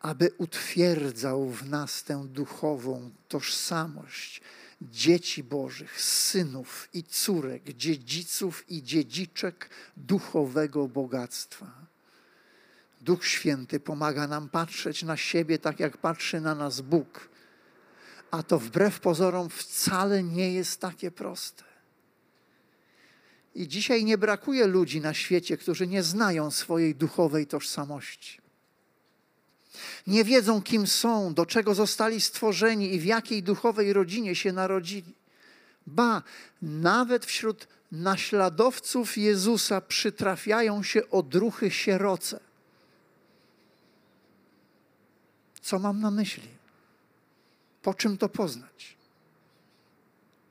aby 0.01 0.31
utwierdzał 0.39 1.51
w 1.51 1.69
nas 1.69 2.05
tę 2.05 2.27
duchową 2.29 3.11
tożsamość 3.29 4.41
dzieci 4.83 5.45
Bożych, 5.45 6.03
synów 6.03 6.89
i 6.93 7.03
córek, 7.03 7.63
dziedziców 7.73 8.71
i 8.71 8.83
dziedziczek 8.83 9.71
duchowego 9.97 10.89
bogactwa. 10.89 11.88
Duch 13.01 13.27
Święty 13.27 13.81
pomaga 13.81 14.27
nam 14.27 14.49
patrzeć 14.49 15.03
na 15.03 15.17
siebie 15.17 15.59
tak, 15.59 15.81
jak 15.81 15.97
patrzy 15.97 16.41
na 16.41 16.55
nas 16.55 16.81
Bóg. 16.81 17.29
A 18.31 18.43
to 18.43 18.59
wbrew 18.59 19.01
pozorom 19.01 19.49
wcale 19.49 20.23
nie 20.23 20.53
jest 20.53 20.81
takie 20.81 21.11
proste. 21.11 21.65
I 23.55 23.69
dzisiaj 23.69 24.05
nie 24.05 24.19
brakuje 24.19 24.67
ludzi 24.67 25.01
na 25.01 25.15
świecie, 25.15 25.57
którzy 25.57 25.87
nie 25.87 26.03
znają 26.03 26.51
swojej 26.51 26.95
duchowej 26.95 27.47
tożsamości. 27.47 28.41
Nie 30.07 30.25
wiedzą, 30.25 30.63
kim 30.63 30.87
są, 30.87 31.35
do 31.35 31.47
czego 31.47 31.75
zostali 31.75 32.21
stworzeni 32.21 32.95
i 32.95 33.01
w 33.01 33.05
jakiej 33.05 33.43
duchowej 33.43 33.93
rodzinie 33.93 34.35
się 34.35 34.53
narodzili. 34.53 35.15
Ba, 35.87 36.23
nawet 36.63 37.27
wśród 37.27 37.69
naśladowców 37.93 39.17
Jezusa 39.17 39.81
przytrafiają 39.81 40.83
się 40.83 41.11
odruchy 41.11 41.71
sieroce. 41.71 42.48
Co 45.63 45.79
mam 45.79 46.01
na 46.01 46.11
myśli? 46.11 46.49
Po 47.83 47.95
czym 47.95 48.19
to 48.19 48.29
poznać? 48.29 48.97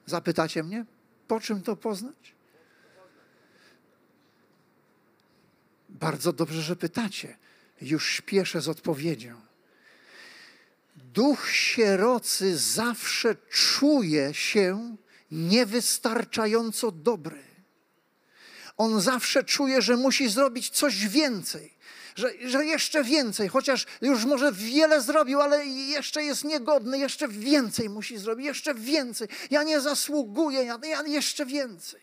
Zapytacie 0.05 0.63
mnie? 0.63 0.85
Po 1.27 1.39
czym 1.39 1.61
to 1.61 1.75
poznać? 1.75 2.35
Bardzo 5.89 6.33
dobrze, 6.33 6.61
że 6.61 6.75
pytacie. 6.75 7.37
Już 7.81 8.09
śpieszę 8.09 8.61
z 8.61 8.69
odpowiedzią. 8.69 9.41
Duch 10.95 11.49
sierocy 11.51 12.57
zawsze 12.57 13.35
czuje 13.49 14.33
się 14.33 14.95
niewystarczająco 15.31 16.91
dobry. 16.91 17.43
On 18.77 19.01
zawsze 19.01 19.43
czuje, 19.43 19.81
że 19.81 19.97
musi 19.97 20.29
zrobić 20.29 20.69
coś 20.69 21.07
więcej, 21.07 21.73
że, 22.17 22.49
że 22.49 22.65
jeszcze 22.65 23.03
więcej, 23.03 23.47
chociaż 23.47 23.85
już 24.01 24.25
może 24.25 24.51
wiele 24.51 25.01
zrobił, 25.01 25.41
ale 25.41 25.65
jeszcze 25.65 26.23
jest 26.23 26.43
niegodny, 26.43 26.99
jeszcze 26.99 27.27
więcej 27.27 27.89
musi 27.89 28.17
zrobić, 28.17 28.45
jeszcze 28.45 28.75
więcej. 28.75 29.27
Ja 29.51 29.63
nie 29.63 29.81
zasługuję, 29.81 30.63
ja, 30.63 30.79
ja 30.83 31.01
jeszcze 31.01 31.45
więcej. 31.45 32.01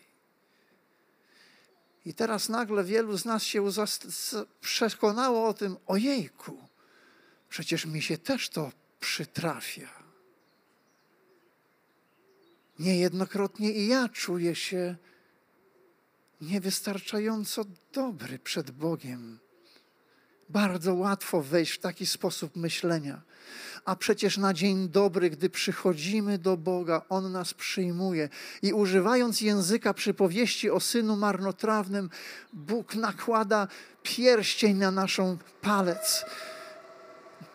I 2.05 2.13
teraz 2.13 2.49
nagle 2.49 2.83
wielu 2.83 3.17
z 3.17 3.25
nas 3.25 3.43
się 3.43 3.69
przekonało 4.61 5.47
o 5.47 5.53
tym, 5.53 5.77
ojejku, 5.87 6.67
przecież 7.49 7.85
mi 7.85 8.01
się 8.01 8.17
też 8.17 8.49
to 8.49 8.71
przytrafia. 8.99 9.89
Niejednokrotnie 12.79 13.71
i 13.71 13.87
ja 13.87 14.09
czuję 14.09 14.55
się 14.55 14.95
niewystarczająco 16.41 17.65
dobry 17.93 18.39
przed 18.39 18.71
Bogiem. 18.71 19.44
Bardzo 20.49 20.93
łatwo 20.93 21.41
wejść 21.41 21.71
w 21.71 21.79
taki 21.79 22.05
sposób 22.05 22.55
myślenia. 22.55 23.21
A 23.85 23.95
przecież 23.95 24.37
na 24.37 24.53
dzień 24.53 24.89
dobry, 24.89 25.29
gdy 25.29 25.49
przychodzimy 25.49 26.37
do 26.37 26.57
Boga, 26.57 27.01
On 27.09 27.31
nas 27.31 27.53
przyjmuje. 27.53 28.29
I 28.61 28.73
używając 28.73 29.41
języka 29.41 29.93
przypowieści 29.93 30.69
o 30.69 30.79
synu 30.79 31.15
marnotrawnym, 31.15 32.09
Bóg 32.53 32.95
nakłada 32.95 33.67
pierścień 34.03 34.77
na 34.77 34.91
naszą 34.91 35.37
palec, 35.61 36.25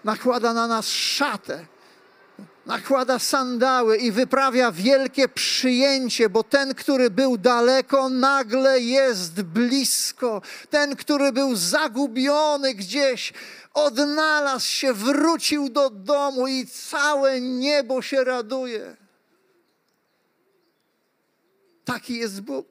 nakłada 0.05 0.55
na 0.55 0.67
nas 0.67 0.89
szatę 0.89 1.67
nakłada 2.67 3.19
sandały 3.19 3.97
i 3.97 4.13
wyprawia 4.13 4.73
wielkie 4.73 5.29
przyjęcie, 5.29 6.29
bo 6.29 6.43
ten, 6.45 6.75
który 6.75 7.11
był 7.11 7.39
daleko, 7.39 8.09
nagle 8.09 8.81
jest 8.81 9.43
blisko. 9.43 10.43
Ten, 10.71 10.97
który 10.97 11.33
był 11.33 11.57
zagubiony 11.57 12.75
gdzieś, 12.75 13.33
odnalazł 13.75 14.67
się, 14.67 14.93
wrócił 14.93 15.69
do 15.69 15.91
domu 15.91 16.47
i 16.47 16.67
całe 16.67 17.41
niebo 17.41 18.03
się 18.03 18.25
raduje. 18.25 18.97
Taki 21.85 22.17
jest 22.17 22.41
Bóg. 22.41 22.67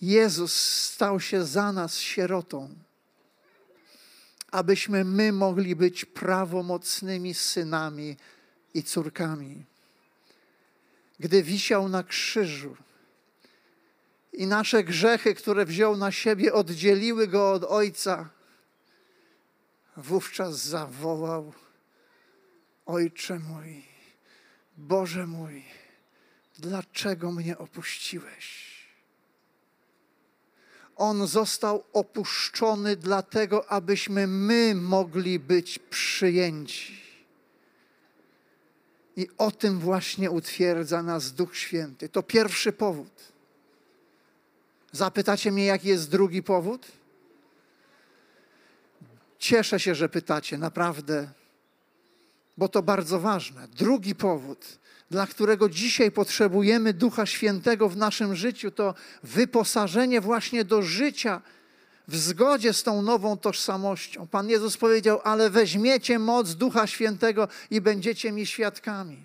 Jezus 0.00 0.54
stał 0.90 1.20
się 1.20 1.44
za 1.44 1.72
nas 1.72 1.98
sierotą 1.98 2.87
abyśmy 4.50 5.04
my 5.04 5.32
mogli 5.32 5.76
być 5.76 6.04
prawomocnymi 6.04 7.34
synami 7.34 8.16
i 8.74 8.82
córkami. 8.82 9.64
Gdy 11.20 11.42
wisiał 11.42 11.88
na 11.88 12.02
krzyżu 12.02 12.76
i 14.32 14.46
nasze 14.46 14.84
grzechy, 14.84 15.34
które 15.34 15.64
wziął 15.64 15.96
na 15.96 16.12
siebie, 16.12 16.52
oddzieliły 16.52 17.26
go 17.28 17.52
od 17.52 17.64
Ojca, 17.64 18.30
wówczas 19.96 20.64
zawołał: 20.64 21.52
Ojcze 22.86 23.38
mój, 23.38 23.84
Boże 24.76 25.26
mój, 25.26 25.64
dlaczego 26.58 27.32
mnie 27.32 27.58
opuściłeś? 27.58 28.67
On 30.98 31.26
został 31.26 31.84
opuszczony 31.92 32.96
dlatego, 32.96 33.70
abyśmy 33.70 34.26
my 34.26 34.74
mogli 34.74 35.38
być 35.38 35.78
przyjęci. 35.78 36.98
I 39.16 39.28
o 39.38 39.50
tym 39.50 39.78
właśnie 39.78 40.30
utwierdza 40.30 41.02
nas 41.02 41.32
Duch 41.32 41.56
Święty. 41.56 42.08
To 42.08 42.22
pierwszy 42.22 42.72
powód. 42.72 43.32
Zapytacie 44.92 45.52
mnie, 45.52 45.64
jaki 45.64 45.88
jest 45.88 46.10
drugi 46.10 46.42
powód? 46.42 46.86
Cieszę 49.38 49.80
się, 49.80 49.94
że 49.94 50.08
pytacie, 50.08 50.58
naprawdę, 50.58 51.28
bo 52.58 52.68
to 52.68 52.82
bardzo 52.82 53.20
ważne. 53.20 53.68
Drugi 53.68 54.14
powód 54.14 54.78
dla 55.10 55.26
którego 55.26 55.68
dzisiaj 55.68 56.10
potrzebujemy 56.10 56.92
Ducha 56.92 57.26
Świętego 57.26 57.88
w 57.88 57.96
naszym 57.96 58.36
życiu, 58.36 58.70
to 58.70 58.94
wyposażenie 59.22 60.20
właśnie 60.20 60.64
do 60.64 60.82
życia 60.82 61.42
w 62.08 62.16
zgodzie 62.16 62.72
z 62.72 62.82
tą 62.82 63.02
nową 63.02 63.36
tożsamością. 63.36 64.26
Pan 64.26 64.48
Jezus 64.48 64.76
powiedział: 64.76 65.20
Ale 65.24 65.50
weźmiecie 65.50 66.18
moc 66.18 66.54
Ducha 66.54 66.86
Świętego 66.86 67.48
i 67.70 67.80
będziecie 67.80 68.32
mi 68.32 68.46
świadkami. 68.46 69.24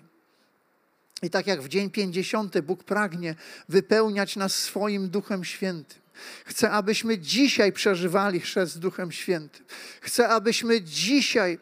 I 1.22 1.30
tak 1.30 1.46
jak 1.46 1.62
w 1.62 1.68
dzień 1.68 1.90
pięćdziesiąty 1.90 2.62
Bóg 2.62 2.84
pragnie 2.84 3.34
wypełniać 3.68 4.36
nas 4.36 4.54
swoim 4.54 5.08
Duchem 5.08 5.44
Świętym. 5.44 6.00
Chcę, 6.44 6.70
abyśmy 6.70 7.18
dzisiaj 7.18 7.72
przeżywali 7.72 8.40
chrzest 8.40 8.78
Duchem 8.78 9.12
Świętym. 9.12 9.64
Chcę, 10.00 10.28
abyśmy 10.28 10.82
dzisiaj 10.82 11.58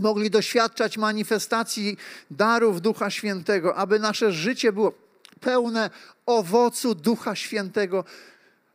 mogli 0.00 0.30
doświadczać 0.30 0.98
manifestacji 0.98 1.96
darów 2.30 2.80
Ducha 2.80 3.10
Świętego, 3.10 3.76
aby 3.76 3.98
nasze 3.98 4.32
życie 4.32 4.72
było 4.72 4.92
pełne 5.40 5.90
owocu 6.26 6.94
Ducha 6.94 7.36
Świętego 7.36 8.04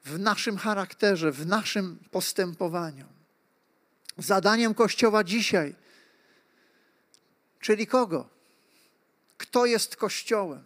w 0.06 0.20
naszym 0.20 0.58
charakterze, 0.58 1.32
w 1.32 1.46
naszym 1.46 2.00
postępowaniu. 2.12 3.06
Zadaniem 4.18 4.74
Kościoła 4.74 5.24
dzisiaj, 5.24 5.76
czyli 7.60 7.88
kogo? 7.88 8.30
Kto 9.38 9.66
jest 9.66 9.96
Kościołem? 9.96 10.64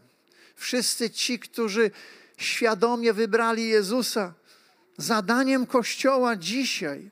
Wszyscy 0.55 1.09
ci, 1.09 1.39
którzy 1.39 1.91
świadomie 2.37 3.13
wybrali 3.13 3.67
Jezusa. 3.67 4.33
Zadaniem 4.97 5.65
Kościoła 5.65 6.35
dzisiaj 6.35 7.11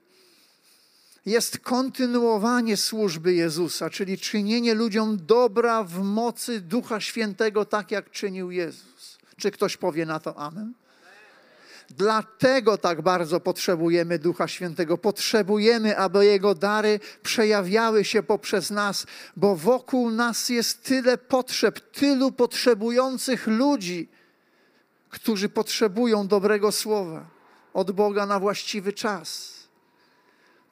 jest 1.26 1.60
kontynuowanie 1.60 2.78
służby 2.78 3.34
Jezusa, 3.34 3.90
czyli 3.90 4.18
czynienie 4.18 4.74
ludziom 4.74 5.18
dobra 5.26 5.84
w 5.84 6.04
mocy 6.04 6.62
Ducha 6.62 7.02
Świętego, 7.02 7.66
tak 7.66 7.92
jak 7.92 8.12
czynił 8.12 8.52
Jezus. 8.52 9.18
Czy 9.38 9.52
ktoś 9.52 9.78
powie 9.78 10.06
na 10.06 10.20
to 10.20 10.38
Amen? 10.38 10.74
Dlatego 11.90 12.78
tak 12.78 13.02
bardzo 13.02 13.40
potrzebujemy 13.40 14.20
Ducha 14.20 14.48
Świętego. 14.48 14.98
Potrzebujemy, 14.98 15.98
aby 15.98 16.26
Jego 16.26 16.56
dary 16.56 17.00
przejawiały 17.24 18.06
się 18.06 18.24
poprzez 18.24 18.72
nas, 18.72 19.06
bo 19.36 19.56
wokół 19.56 20.12
nas 20.12 20.50
jest 20.50 20.84
tyle 20.84 21.18
potrzeb, 21.18 21.92
tylu 21.92 22.32
potrzebujących 22.32 23.48
ludzi, 23.48 24.10
którzy 25.10 25.50
potrzebują 25.50 26.28
dobrego 26.28 26.72
słowa 26.72 27.26
od 27.74 27.92
Boga 27.92 28.26
na 28.26 28.40
właściwy 28.40 28.94
czas 28.94 29.55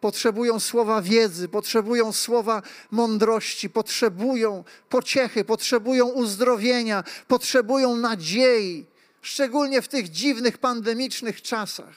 potrzebują 0.04 0.60
słowa 0.60 1.02
wiedzy, 1.02 1.48
potrzebują 1.48 2.14
słowa 2.14 2.62
mądrości, 2.92 3.70
potrzebują 3.70 4.64
pociechy, 4.90 5.46
potrzebują 5.46 6.08
uzdrowienia, 6.08 7.04
potrzebują 7.28 7.96
nadziei, 7.96 8.86
szczególnie 9.22 9.82
w 9.82 9.88
tych 9.88 10.10
dziwnych 10.10 10.58
pandemicznych 10.58 11.42
czasach. 11.42 11.96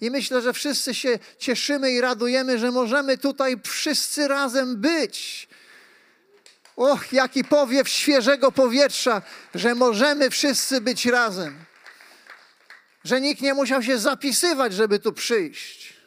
I 0.00 0.10
myślę, 0.10 0.42
że 0.42 0.52
wszyscy 0.52 0.94
się 0.94 1.18
cieszymy 1.38 1.92
i 1.92 2.00
radujemy, 2.00 2.58
że 2.58 2.70
możemy 2.70 3.18
tutaj 3.18 3.56
wszyscy 3.64 4.28
razem 4.28 4.76
być. 4.76 5.48
Och, 6.76 7.12
jaki 7.12 7.44
powiew 7.44 7.88
świeżego 7.88 8.52
powietrza, 8.52 9.22
że 9.54 9.74
możemy 9.74 10.30
wszyscy 10.30 10.80
być 10.80 11.06
razem. 11.06 11.64
Że 13.04 13.20
nikt 13.20 13.42
nie 13.42 13.54
musiał 13.54 13.82
się 13.82 13.98
zapisywać, 13.98 14.74
żeby 14.74 14.98
tu 14.98 15.12
przyjść 15.12 15.97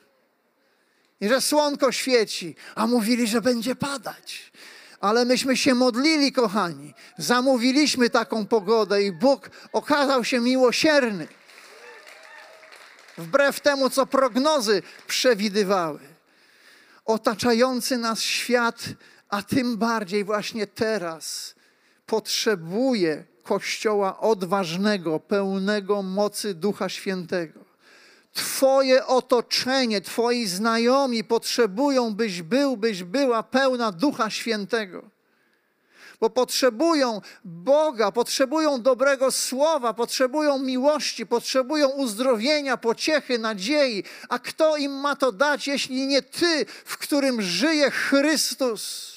i 1.21 1.29
że 1.29 1.41
słonko 1.41 1.91
świeci, 1.91 2.55
a 2.75 2.87
mówili, 2.87 3.27
że 3.27 3.41
będzie 3.41 3.75
padać. 3.75 4.51
Ale 4.99 5.25
myśmy 5.25 5.57
się 5.57 5.75
modlili, 5.75 6.31
kochani. 6.31 6.93
Zamówiliśmy 7.17 8.09
taką 8.09 8.45
pogodę 8.45 9.03
i 9.03 9.11
Bóg 9.11 9.49
okazał 9.73 10.23
się 10.23 10.39
miłosierny. 10.39 11.27
Wbrew 13.17 13.59
temu, 13.59 13.89
co 13.89 14.05
prognozy 14.05 14.81
przewidywały. 15.07 15.99
Otaczający 17.05 17.97
nas 17.97 18.21
świat, 18.21 18.83
a 19.29 19.41
tym 19.41 19.77
bardziej 19.77 20.23
właśnie 20.23 20.67
teraz, 20.67 21.55
potrzebuje 22.05 23.23
Kościoła 23.43 24.19
odważnego, 24.19 25.19
pełnego 25.19 26.01
mocy 26.01 26.53
Ducha 26.53 26.89
Świętego. 26.89 27.70
Twoje 28.33 29.05
otoczenie, 29.05 30.01
Twoi 30.01 30.45
znajomi 30.47 31.23
potrzebują, 31.23 32.13
byś 32.13 32.41
był, 32.41 32.77
byś 32.77 33.03
była 33.03 33.43
pełna 33.43 33.91
Ducha 33.91 34.29
Świętego. 34.29 35.03
bo 36.21 36.29
potrzebują 36.29 37.21
Boga, 37.45 38.11
potrzebują 38.11 38.81
dobrego 38.81 39.31
słowa, 39.31 39.93
potrzebują 39.93 40.59
miłości, 40.59 41.25
potrzebują 41.25 41.89
uzdrowienia, 41.89 42.77
pociechy, 42.77 43.39
nadziei. 43.39 44.03
A 44.29 44.39
kto 44.39 44.77
im 44.77 44.91
ma 44.91 45.15
to 45.15 45.31
dać, 45.31 45.67
jeśli 45.67 46.07
nie 46.07 46.21
Ty, 46.21 46.65
w 46.85 46.97
którym 46.97 47.41
żyje 47.41 47.91
Chrystus? 47.91 49.11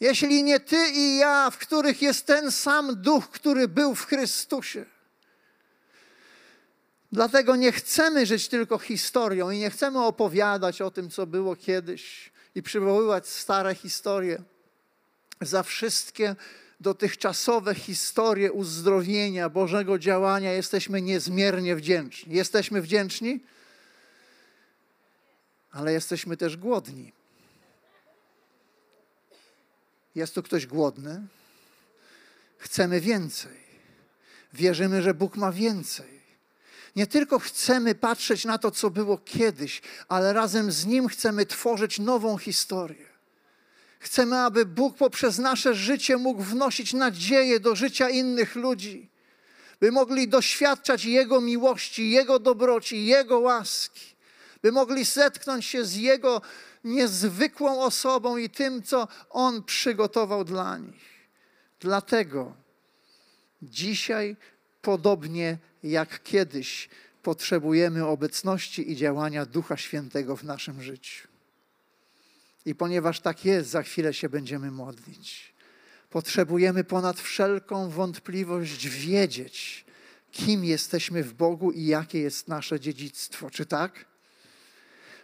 Jeśli 0.00 0.42
nie 0.42 0.60
Ty 0.60 0.88
i 0.88 1.16
ja, 1.16 1.50
w 1.50 1.58
których 1.58 2.02
jest 2.02 2.26
ten 2.26 2.52
sam 2.52 3.02
duch, 3.02 3.30
który 3.30 3.68
był 3.68 3.94
w 3.94 4.06
Chrystusie. 4.06 4.93
Dlatego 7.14 7.56
nie 7.56 7.72
chcemy 7.72 8.26
żyć 8.26 8.48
tylko 8.48 8.78
historią 8.78 9.50
i 9.50 9.58
nie 9.58 9.70
chcemy 9.70 10.04
opowiadać 10.04 10.82
o 10.82 10.90
tym, 10.90 11.10
co 11.10 11.26
było 11.26 11.56
kiedyś 11.56 12.30
i 12.54 12.62
przywoływać 12.62 13.28
stare 13.28 13.74
historie. 13.74 14.42
Za 15.40 15.62
wszystkie 15.62 16.36
dotychczasowe 16.80 17.74
historie 17.74 18.52
uzdrowienia, 18.52 19.48
Bożego 19.48 19.98
działania 19.98 20.52
jesteśmy 20.52 21.02
niezmiernie 21.02 21.76
wdzięczni. 21.76 22.34
Jesteśmy 22.34 22.82
wdzięczni, 22.82 23.40
ale 25.70 25.92
jesteśmy 25.92 26.36
też 26.36 26.56
głodni. 26.56 27.12
Jest 30.14 30.34
tu 30.34 30.42
ktoś 30.42 30.66
głodny? 30.66 31.26
Chcemy 32.58 33.00
więcej. 33.00 33.56
Wierzymy, 34.52 35.02
że 35.02 35.14
Bóg 35.14 35.36
ma 35.36 35.52
więcej. 35.52 36.13
Nie 36.96 37.06
tylko 37.06 37.38
chcemy 37.38 37.94
patrzeć 37.94 38.44
na 38.44 38.58
to, 38.58 38.70
co 38.70 38.90
było 38.90 39.18
kiedyś, 39.18 39.82
ale 40.08 40.32
razem 40.32 40.72
z 40.72 40.86
Nim 40.86 41.08
chcemy 41.08 41.46
tworzyć 41.46 41.98
nową 41.98 42.38
historię. 42.38 43.06
Chcemy, 43.98 44.38
aby 44.38 44.66
Bóg 44.66 44.96
poprzez 44.96 45.38
nasze 45.38 45.74
życie 45.74 46.16
mógł 46.16 46.42
wnosić 46.42 46.92
nadzieję 46.92 47.60
do 47.60 47.76
życia 47.76 48.10
innych 48.10 48.54
ludzi, 48.54 49.10
by 49.80 49.92
mogli 49.92 50.28
doświadczać 50.28 51.04
Jego 51.04 51.40
miłości, 51.40 52.10
Jego 52.10 52.38
dobroci, 52.38 53.06
Jego 53.06 53.38
łaski, 53.38 54.14
by 54.62 54.72
mogli 54.72 55.04
zetknąć 55.04 55.64
się 55.66 55.84
z 55.84 55.96
Jego 55.96 56.42
niezwykłą 56.84 57.82
osobą 57.82 58.36
i 58.36 58.50
tym, 58.50 58.82
co 58.82 59.08
On 59.30 59.62
przygotował 59.62 60.44
dla 60.44 60.78
nich. 60.78 61.28
Dlatego 61.80 62.54
dzisiaj, 63.62 64.36
podobnie 64.82 65.58
jak 65.90 66.22
kiedyś, 66.22 66.88
potrzebujemy 67.22 68.06
obecności 68.06 68.92
i 68.92 68.96
działania 68.96 69.46
Ducha 69.46 69.76
Świętego 69.76 70.36
w 70.36 70.44
naszym 70.44 70.82
życiu. 70.82 71.28
I 72.66 72.74
ponieważ 72.74 73.20
tak 73.20 73.44
jest, 73.44 73.70
za 73.70 73.82
chwilę 73.82 74.14
się 74.14 74.28
będziemy 74.28 74.70
modlić. 74.70 75.54
Potrzebujemy 76.10 76.84
ponad 76.84 77.20
wszelką 77.20 77.88
wątpliwość 77.88 78.88
wiedzieć, 78.88 79.84
kim 80.32 80.64
jesteśmy 80.64 81.22
w 81.22 81.34
Bogu 81.34 81.70
i 81.70 81.86
jakie 81.86 82.18
jest 82.18 82.48
nasze 82.48 82.80
dziedzictwo. 82.80 83.50
Czy 83.50 83.66
tak? 83.66 84.04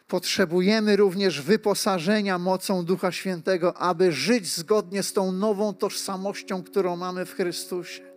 Potrzebujemy 0.09 0.96
również 0.96 1.40
wyposażenia 1.40 2.38
mocą 2.38 2.85
Ducha 2.85 3.12
Świętego, 3.12 3.77
aby 3.77 4.12
żyć 4.12 4.57
zgodnie 4.57 5.03
z 5.03 5.12
tą 5.12 5.33
nową 5.33 5.75
tożsamością, 5.75 6.62
którą 6.62 6.96
mamy 6.96 7.27
w 7.27 7.35
Chrystusie. 7.35 8.10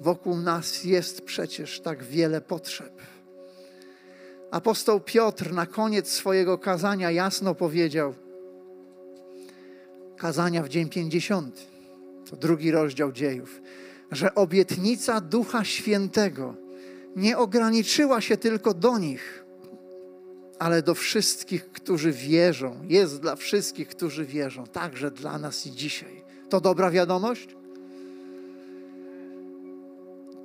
Wokół 0.00 0.36
nas 0.36 0.84
jest 0.84 1.22
przecież 1.22 1.80
tak 1.80 2.04
wiele 2.04 2.40
potrzeb. 2.40 2.92
Apostoł 4.50 5.00
Piotr 5.00 5.52
na 5.52 5.66
koniec 5.66 6.10
swojego 6.10 6.58
kazania 6.58 7.10
jasno 7.10 7.54
powiedział, 7.54 8.14
kazania 10.16 10.62
w 10.62 10.68
dzień 10.68 10.88
pięćdziesiąty, 10.88 11.60
to 12.30 12.36
drugi 12.36 12.70
rozdział 12.70 13.12
dziejów, 13.12 13.60
że 14.10 14.34
obietnica 14.34 15.20
Ducha 15.20 15.64
Świętego 15.64 16.54
nie 17.16 17.38
ograniczyła 17.38 18.20
się 18.20 18.36
tylko 18.36 18.74
do 18.74 18.98
nich, 18.98 19.44
ale 20.58 20.82
do 20.82 20.94
wszystkich, 20.94 21.70
którzy 21.72 22.12
wierzą. 22.12 22.80
Jest 22.84 23.20
dla 23.20 23.36
wszystkich, 23.36 23.88
którzy 23.88 24.24
wierzą, 24.24 24.66
także 24.66 25.10
dla 25.10 25.38
nas 25.38 25.66
i 25.66 25.70
dzisiaj. 25.70 26.24
To 26.48 26.60
dobra 26.60 26.90
wiadomość? 26.90 27.57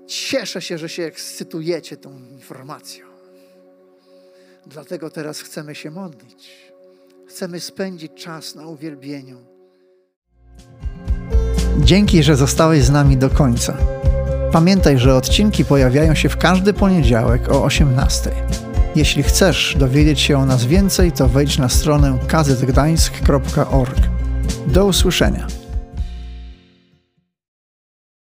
Cieszę 0.08 0.62
się, 0.62 0.78
że 0.78 0.89
się 0.89 1.04
ekscytujecie 1.04 1.98
tą 1.98 2.20
informacją. 2.32 3.06
Dlatego 4.68 5.10
teraz 5.10 5.42
chcemy 5.42 5.76
się 5.76 5.92
modlić. 5.92 6.50
Chcemy 7.28 7.60
spędzić 7.60 8.12
czas 8.16 8.56
na 8.56 8.68
uwielbieniu. 8.68 9.38
Dzięki, 11.80 12.24
że 12.24 12.36
zostałeś 12.36 12.84
z 12.84 12.89
nami 12.89 13.18
do 13.18 13.30
końca. 13.30 13.78
Pamiętaj, 14.52 14.98
że 14.98 15.16
odcinki 15.16 15.66
pojawiają 15.66 16.16
się 16.16 16.30
w 16.30 16.38
każdy 16.38 16.74
poniedziałek 16.74 17.52
o 17.52 17.63
18. 17.63 18.32
Jeśli 18.96 19.24
chcesz 19.24 19.76
dowiedzieć 19.80 20.20
się 20.20 20.38
o 20.38 20.46
nas 20.46 20.66
więcej, 20.66 21.12
to 21.12 21.28
wejdź 21.28 21.58
na 21.58 21.70
stronę 21.70 22.20
kazetgdańsk.org. 22.28 24.00
Do 24.68 24.86
usłyszenia. 24.86 25.62